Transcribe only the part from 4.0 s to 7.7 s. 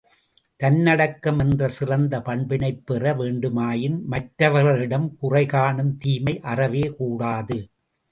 மற்றவர்களிடம் குறை காணும் தீமை அறவே கூடாது.